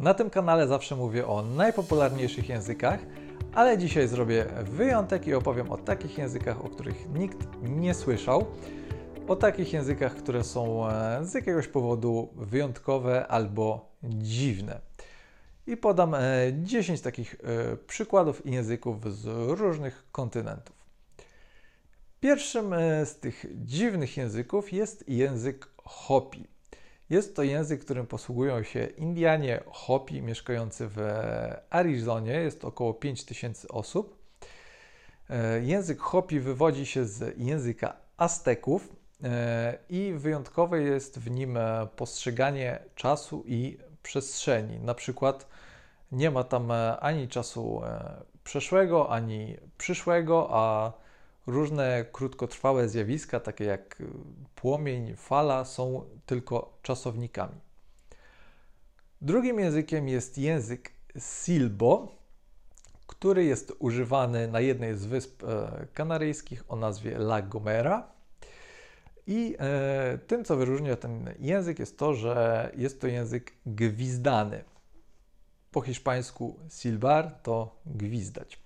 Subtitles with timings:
[0.00, 3.00] Na tym kanale zawsze mówię o najpopularniejszych językach,
[3.54, 8.46] ale dzisiaj zrobię wyjątek i opowiem o takich językach, o których nikt nie słyszał.
[9.28, 14.80] O takich językach, które są e, z jakiegoś powodu wyjątkowe albo dziwne.
[15.66, 16.16] I podam
[16.52, 19.26] 10 takich e, przykładów języków z
[19.58, 20.76] różnych kontynentów.
[22.20, 26.59] Pierwszym e, z tych dziwnych języków jest język Hopi.
[27.10, 30.98] Jest to język, którym posługują się Indianie Hopi mieszkający w
[31.70, 32.32] Arizonie.
[32.32, 34.18] Jest około 5000 osób.
[35.30, 38.88] E, język Hopi wywodzi się z języka Azteków
[39.24, 41.58] e, i wyjątkowe jest w nim
[41.96, 44.78] postrzeganie czasu i przestrzeni.
[44.80, 45.46] Na przykład
[46.12, 47.82] nie ma tam ani czasu
[48.44, 50.92] przeszłego, ani przyszłego, a
[51.50, 54.06] Różne krótkotrwałe zjawiska, takie jak y,
[54.54, 57.60] płomień, fala, są tylko czasownikami.
[59.20, 62.08] Drugim językiem jest język Silbo,
[63.06, 68.08] który jest używany na jednej z wysp e, kanaryjskich o nazwie La Gomera.
[69.26, 74.64] I e, tym, co wyróżnia ten język, jest to, że jest to język gwizdany.
[75.70, 78.58] Po hiszpańsku silbar to gwizdać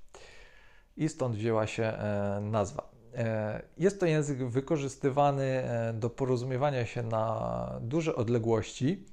[0.96, 2.83] i stąd wzięła się e, nazwa.
[3.16, 9.04] E, jest to język wykorzystywany e, do porozumiewania się na duże odległości.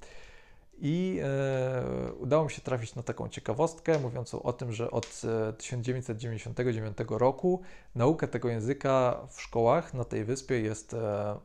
[0.83, 5.21] I e, udało mi się trafić na taką ciekawostkę mówiącą o tym, że od
[5.57, 7.61] 1999 roku
[7.95, 10.95] nauka tego języka w szkołach na tej wyspie jest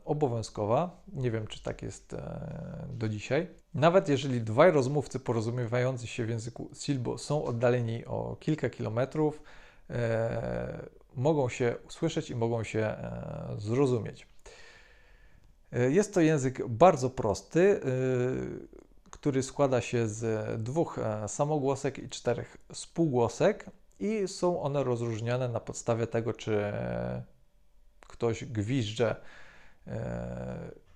[0.04, 1.02] obowiązkowa.
[1.12, 2.16] Nie wiem, czy tak jest
[2.88, 3.48] do dzisiaj.
[3.74, 9.42] Nawet jeżeli dwaj rozmówcy porozumiewający się w języku Silbo są oddaleni o kilka kilometrów,
[11.16, 14.28] mogą się usłyszeć i mogą się e, zrozumieć.
[15.72, 17.80] E, jest to język bardzo prosty,
[19.10, 26.06] który składa się z dwóch samogłosek i czterech spółgłosek i są one rozróżniane na podstawie
[26.06, 26.72] tego, czy
[28.00, 29.16] ktoś gwizdże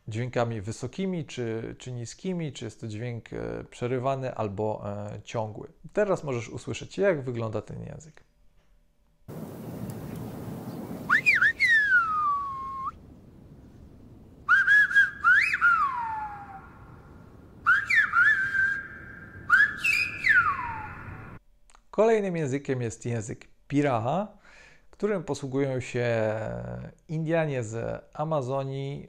[0.09, 3.29] dźwiękami wysokimi czy, czy niskimi, czy jest to dźwięk
[3.71, 4.85] przerywany albo
[5.25, 5.69] ciągły.
[5.93, 8.30] Teraz możesz usłyszeć, jak wygląda ten język.
[22.01, 24.29] Kolejnym językiem jest język Piraha,
[24.91, 26.07] którym posługują się
[27.09, 29.09] Indianie z Amazonii.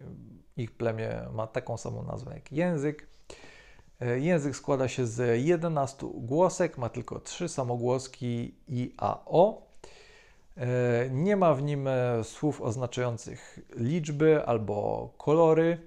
[0.58, 3.08] Ich plemię ma taką samą nazwę jak język.
[4.16, 9.62] Język składa się z 11 głosek, ma tylko 3 samogłoski i a o.
[11.12, 11.90] Nie ma w nim
[12.24, 15.78] słów oznaczających liczby albo kolory.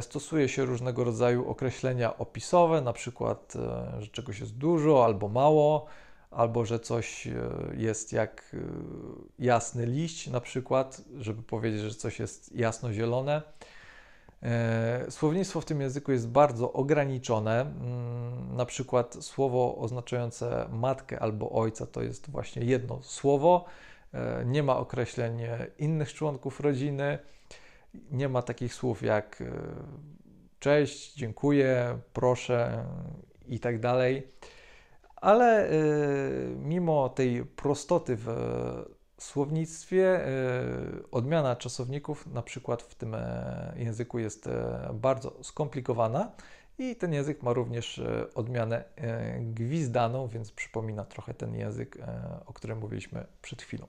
[0.00, 3.54] Stosuje się różnego rodzaju określenia opisowe, na przykład,
[3.98, 5.86] że czegoś jest dużo albo mało
[6.30, 7.32] albo że coś e,
[7.76, 8.58] jest jak e,
[9.38, 13.42] jasny liść, na przykład, żeby powiedzieć, że coś jest jasno-zielone.
[14.42, 17.60] E, słownictwo w tym języku jest bardzo ograniczone.
[17.60, 23.64] Mm, na przykład słowo oznaczające matkę albo ojca to jest właśnie jedno słowo.
[24.46, 25.40] Nie ma określeń
[25.78, 27.18] innych członków rodziny.
[28.10, 29.42] Nie ma takich słów jak
[30.58, 32.84] cześć, dziękuję, proszę
[33.46, 34.22] i tak dalej.
[35.20, 38.28] Ale y, mimo tej prostoty w
[39.18, 46.32] słownictwie, y, odmiana czasowników, na przykład w tym e, języku, jest e, bardzo skomplikowana.
[46.78, 48.84] I ten język ma również e, odmianę
[49.40, 51.98] gwizdaną, więc przypomina trochę ten język,
[52.46, 53.86] o którym mówiliśmy przed chwilą.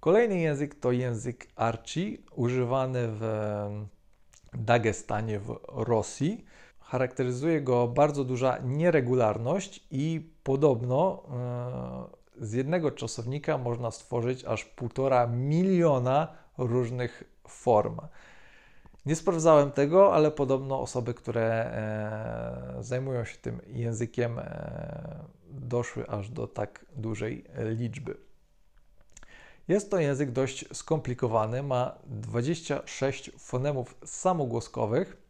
[0.00, 3.20] Kolejny język to język Archi, używany w
[4.52, 6.44] Dagestanie w Rosji.
[6.90, 11.22] Charakteryzuje go bardzo duża nieregularność i podobno
[12.40, 16.28] e, z jednego czasownika można stworzyć aż półtora miliona
[16.58, 17.96] różnych form.
[19.06, 26.30] Nie sprawdzałem tego, ale podobno osoby, które e, zajmują się tym językiem, e, doszły aż
[26.30, 28.16] do tak dużej liczby.
[29.68, 35.29] Jest to język dość skomplikowany, ma 26 fonemów samogłoskowych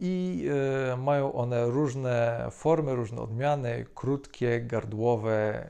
[0.00, 0.46] i
[0.92, 5.68] e, mają one różne formy, różne odmiany, krótkie, gardłowe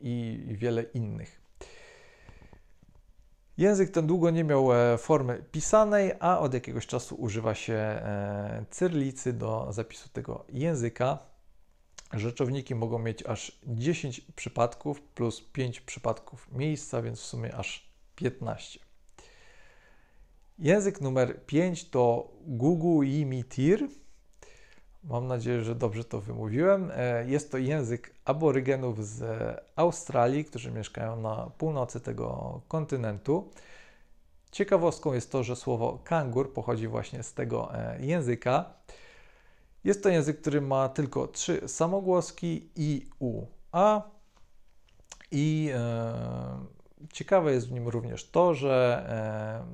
[0.00, 1.44] i, i wiele innych.
[3.58, 8.64] Język ten długo nie miał e, formy pisanej, a od jakiegoś czasu używa się e,
[8.70, 11.18] cyrlicy do zapisu tego języka.
[12.12, 18.80] Rzeczowniki mogą mieć aż 10 przypadków plus 5 przypadków miejsca, więc w sumie aż 15.
[20.58, 23.88] Język numer 5 to Gugu Yimitir.
[25.04, 26.90] Mam nadzieję, że dobrze to wymówiłem.
[26.94, 29.22] E, jest to język aborygenów z
[29.76, 33.50] Australii, którzy mieszkają na północy tego kontynentu.
[34.50, 38.74] Ciekawostką jest to, że słowo kangur pochodzi właśnie z tego e, języka.
[39.84, 44.02] Jest to język, który ma tylko trzy samogłoski i u, a.
[45.30, 46.74] I e,
[47.12, 49.04] ciekawe jest w nim również to, że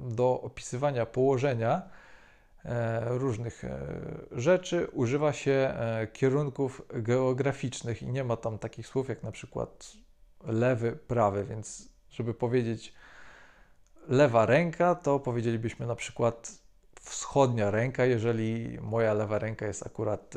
[0.05, 1.82] e, do opisywania położenia
[2.65, 3.79] e, różnych e,
[4.32, 5.75] rzeczy używa się
[6.12, 9.93] kierunków geograficznych i nie ma tam takich słów jak na przykład
[10.47, 12.94] lewy, prawy, więc żeby powiedzieć
[14.09, 16.53] lewa ręka, to powiedzielibyśmy na przykład
[17.00, 20.37] wschodnia ręka, jeżeli moja lewa ręka jest akurat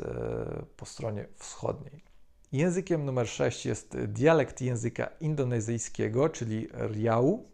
[0.76, 2.13] po stronie wschodniej.
[2.54, 7.44] Językiem numer 6 jest dialekt języka indonezyjskiego, czyli Riau.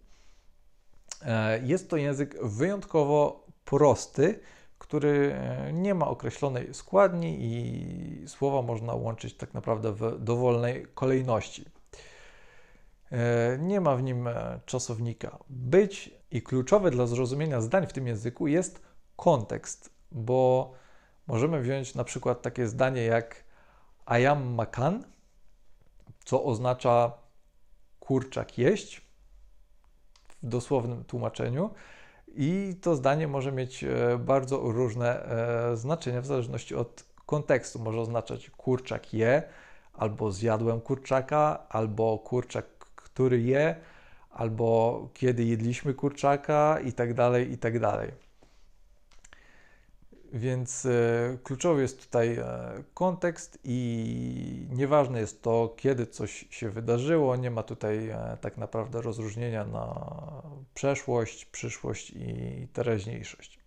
[1.22, 4.40] E, jest to język wyjątkowo prosty,
[4.78, 11.64] który e, nie ma określonej składni i słowa można łączyć tak naprawdę w dowolnej kolejności.
[13.58, 14.28] Nie ma w nim
[14.66, 18.82] czasownika być i kluczowe dla zrozumienia zdań w tym języku jest
[19.16, 20.72] kontekst, bo
[21.26, 23.49] możemy wziąć na przykład takie zdanie jak
[24.06, 25.04] ayam makan,
[26.24, 27.12] co oznacza
[28.00, 29.00] kurczak jeść
[30.42, 31.70] w dosłownym tłumaczeniu.
[32.34, 37.78] I to zdanie może mieć e, bardzo różne e, znaczenia w zależności od kontekstu.
[37.78, 39.42] Może oznaczać kurczak je,
[39.92, 43.76] albo zjadłem kurczaka, albo kurczak, który je,
[44.30, 48.29] albo kiedy jedliśmy kurczaka i tak dalej, i tak dalej.
[50.32, 52.44] Więc e, kluczowy jest tutaj e,
[52.94, 57.36] kontekst i nieważne jest to, kiedy coś się wydarzyło.
[57.36, 60.10] Nie ma tutaj e, tak naprawdę rozróżnienia na
[60.74, 63.60] przeszłość, przyszłość i teraźniejszość.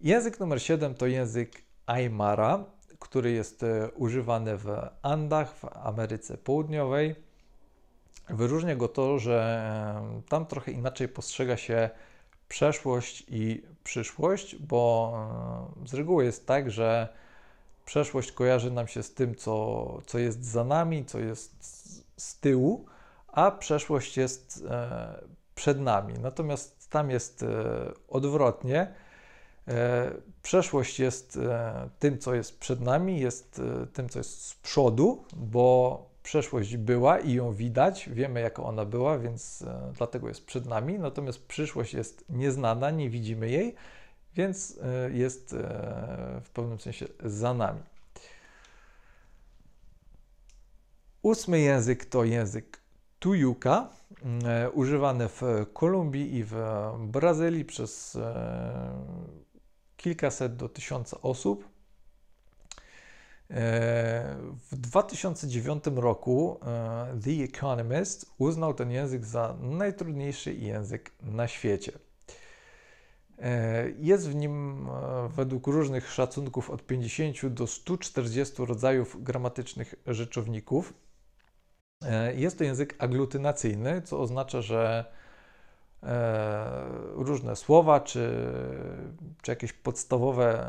[0.00, 2.64] Język numer 7 to język Aymara,
[2.98, 3.64] który jest
[3.94, 4.68] używany w
[5.02, 7.14] Andach, w Ameryce Południowej.
[8.28, 9.70] Wyróżnia go to, że
[10.28, 11.90] tam trochę inaczej postrzega się
[12.48, 15.12] przeszłość i przyszłość, bo
[15.84, 17.08] e, z reguły jest tak, że
[17.84, 21.54] przeszłość kojarzy nam się z tym, co, co jest za nami, co jest
[22.16, 22.86] z tyłu,
[23.28, 25.24] a przeszłość jest e,
[25.54, 26.14] przed nami.
[26.18, 27.46] Natomiast tam jest e,
[28.08, 28.94] odwrotnie.
[30.42, 31.38] Przeszłość jest
[31.98, 33.60] tym, co jest przed nami, jest
[33.92, 39.18] tym, co jest z przodu, bo przeszłość była i ją widać, wiemy jaka ona była,
[39.18, 40.98] więc e, dlatego jest przed nami.
[40.98, 43.74] Natomiast przyszłość jest nieznana, nie widzimy jej,
[44.34, 45.56] więc e, jest e,
[46.44, 47.80] w pewnym sensie za nami.
[51.22, 52.80] Ósmy język to język
[53.18, 53.88] Tujuka,
[54.72, 55.42] używany w
[55.72, 56.54] Kolumbii i w
[56.98, 58.18] Brazylii przez
[59.96, 61.68] kilkaset do tysiąca osób.
[64.60, 71.92] W 2009 roku e, The Economist uznał ten język za najtrudniejszy język na świecie.
[73.38, 80.94] E, jest w nim e, według różnych szacunków od 50 do 140 rodzajów gramatycznych rzeczowników.
[82.34, 85.04] Jest to język aglutynacyjny, co oznacza, że
[87.14, 88.52] różne słowa czy,
[89.44, 90.66] czy jakieś podstawowe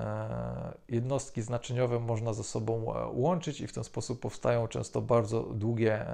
[0.89, 5.41] e, jednostki znaczeniowe można ze sobą e, łączyć i w ten sposób powstają często bardzo
[5.41, 6.05] długie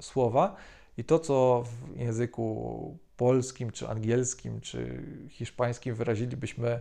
[0.00, 0.54] słowa.
[0.98, 6.80] I to, co w języku polskim, czy angielskim, czy hiszpańskim wyrazilibyśmy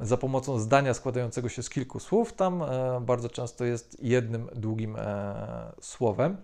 [0.00, 2.64] za pomocą zdania składającego się z kilku słów, tam
[3.00, 4.96] bardzo często jest jednym długim
[5.80, 6.36] słowem.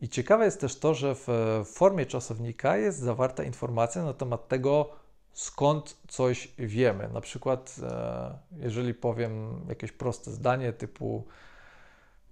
[0.00, 1.28] I ciekawe jest też to, że w
[1.66, 5.01] formie czasownika jest zawarta informacja na temat tego,
[5.32, 7.08] skąd coś wiemy.
[7.08, 11.24] Na przykład, e, jeżeli powiem jakieś proste zdanie typu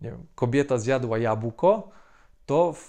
[0.02, 1.90] nie wiem, kobieta zjadła jabłko,
[2.46, 2.88] to w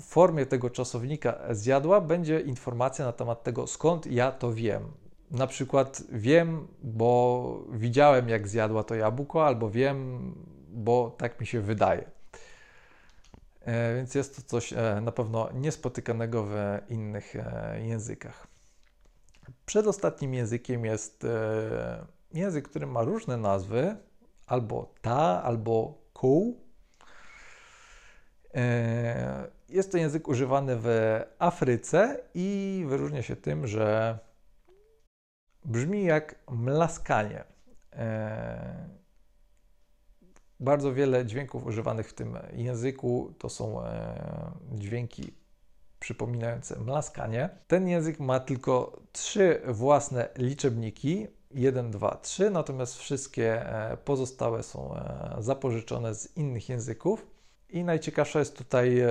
[0.00, 4.82] formie tego czasownika zjadła będzie informacja na temat tego, skąd ja to wiem.
[5.30, 10.34] Na przykład wiem, bo widziałem, jak zjadła to jabłko, albo wiem,
[10.68, 12.10] bo tak mi się wydaje.
[13.60, 16.54] E, więc jest to coś e, na pewno niespotykanego w
[16.88, 17.34] innych
[17.82, 18.51] językach.
[19.66, 21.26] Przedostatnim językiem jest
[22.34, 23.96] język, który ma różne nazwy,
[24.46, 26.60] albo ta, albo kół.
[29.68, 34.18] Jest to język używany w Afryce i wyróżnia się tym, że
[35.64, 37.44] brzmi jak mlaskanie.
[40.60, 45.34] Bardzo wiele dźwięków używanych w tym języku to są e, dźwięki
[46.02, 47.48] przypominające mlaskanie.
[47.66, 51.26] Ten język ma tylko trzy własne liczebniki.
[51.54, 57.26] 1, 2, 3, natomiast wszystkie e, pozostałe są e, zapożyczone z innych języków.
[57.70, 59.08] I najciekawsza jest tutaj e,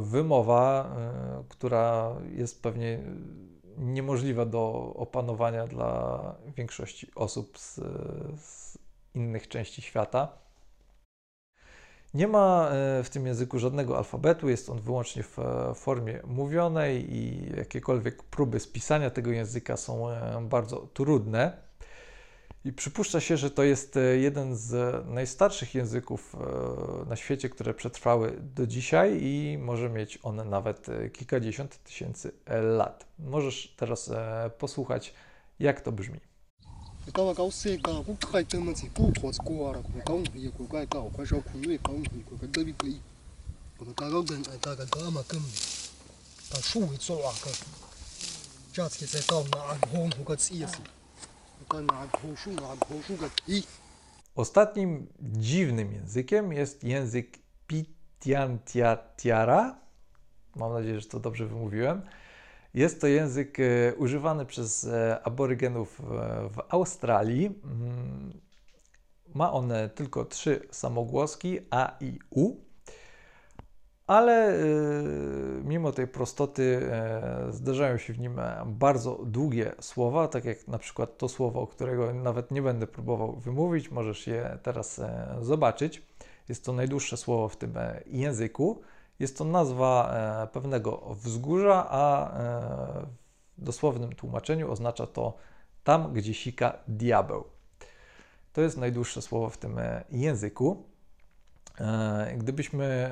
[0.00, 0.96] wymowa,
[1.48, 2.98] która jest pewnie
[3.78, 6.20] niemożliwa do opanowania dla
[6.56, 7.80] większości osób z,
[8.40, 8.78] z
[9.14, 10.43] innych części świata.
[12.14, 17.14] Nie ma e, w tym języku żadnego alfabetu, jest on wyłącznie w e, formie mówionej
[17.14, 21.64] i jakiekolwiek próby spisania tego języka są e, bardzo trudne.
[22.64, 26.36] I przypuszcza się, że to jest jeden z najstarszych języków
[27.06, 33.06] na świecie, które przetrwały do dzisiaj i może mieć on nawet kilkadziesiąt tysięcy lat.
[33.18, 34.10] Możesz teraz
[34.58, 35.14] posłuchać,
[35.58, 36.20] jak to brzmi.
[37.12, 42.98] 高啊高四高，我该这么子不活子过了，我高五也过该高，快少苦也高五过该这里可以，
[43.78, 45.40] 我们高高跟哎大概高嘛跟，
[46.50, 47.50] 但树会做啊个，
[48.72, 49.58] 这次在高拿
[49.88, 50.74] 红那个刺也是，
[51.68, 53.64] 高拿红树拿红树个一。
[54.36, 59.78] Ostatnim dziwnym językiem jest język Pitiantiatiara.
[60.56, 62.02] Mam nadzieję, że to dobrze wymówiłem.
[62.74, 66.00] Jest to język e, używany przez e, aborygenów
[66.50, 67.46] w Australii.
[67.46, 68.40] Mm,
[69.34, 72.56] Ma on tylko trzy samogłoski A i U,
[74.06, 74.62] ale e,
[75.64, 76.90] mimo tej prostoty
[77.50, 82.50] zdarzają się w nim bardzo długie słowa, tak jak na przykład to słowo, którego nawet
[82.50, 85.00] nie będę próbował wymówić, możesz je teraz
[85.40, 86.02] zobaczyć.
[86.48, 87.74] Jest to najdłuższe słowo w tym
[88.06, 88.82] języku.
[89.18, 93.06] Jest to nazwa e, pewnego wzgórza, a e,
[93.58, 95.36] w dosłownym tłumaczeniu oznacza to
[95.84, 97.44] tam, gdzie sika diabeł.
[98.52, 100.84] To jest najdłuższe słowo w tym e, języku.
[102.36, 103.10] Gdybyśmy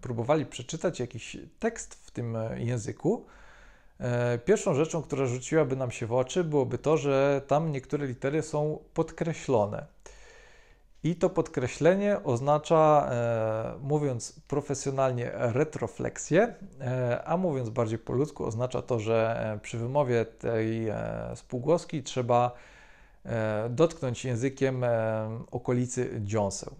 [0.00, 3.26] próbowali przeczytać jakiś tekst w tym języku,
[4.44, 8.78] pierwszą rzeczą, która rzuciłaby nam się w oczy, byłoby to, że tam niektóre litery są
[8.94, 9.86] podkreślone.
[11.04, 18.82] I to podkreślenie oznacza, e, mówiąc profesjonalnie, retrofleksję, e, a mówiąc bardziej po ludzku, oznacza
[18.82, 20.96] to, że e, przy wymowie tej e,
[21.34, 22.52] spółgłoski trzeba
[23.24, 24.90] e, dotknąć językiem e,
[25.50, 26.74] okolicy dziąseł.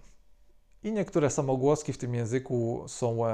[0.82, 3.32] I niektóre samogłoski w tym języku są e,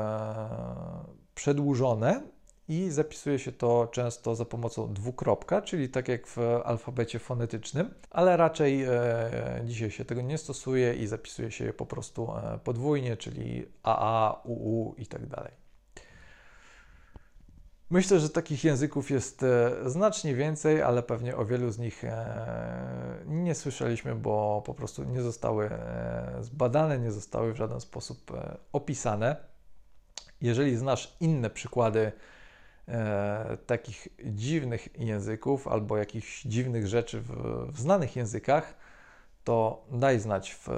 [1.35, 2.23] przedłużone
[2.69, 8.37] i zapisuje się to często za pomocą dwukropka, czyli tak jak w alfabecie fonetycznym, ale
[8.37, 13.17] raczej e, dzisiaj się tego nie stosuje i zapisuje się je po prostu e, podwójnie,
[13.17, 15.53] czyli AA, UU i tak dalej.
[17.91, 22.03] Myślę, że takich języków jest e, znacznie więcej, ale pewnie o wielu z nich
[23.27, 25.71] nie słyszeliśmy, bo po prostu nie zostały
[26.41, 28.33] zbadane, nie zostały w żaden sposób
[28.73, 29.37] opisane.
[30.41, 32.13] Jeżeli znasz inne przykłady
[32.89, 37.31] e, takich dziwnych języków albo jakichś dziwnych rzeczy w,
[37.73, 38.75] w znanych językach,
[39.45, 40.69] to daj znać w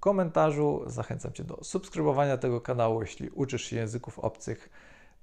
[0.00, 0.82] komentarzu.
[0.86, 4.70] Zachęcam Cię do subskrybowania tego kanału, jeśli uczysz się języków obcych.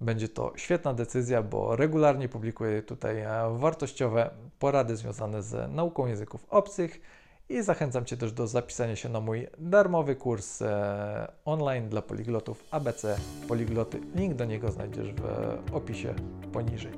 [0.01, 6.46] Będzie to świetna decyzja, bo regularnie publikuję tutaj e, wartościowe porady związane z nauką języków
[6.50, 7.01] obcych
[7.50, 12.64] i zachęcam Cię też do zapisania się na mój darmowy kurs e, online dla poliglotów
[12.72, 14.00] ABC Poligloty.
[14.16, 16.14] Link do niego znajdziesz w opisie
[16.54, 16.92] poniżej.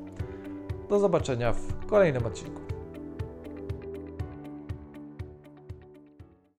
[0.90, 2.67] Do zobaczenia w kolejnym odcinku.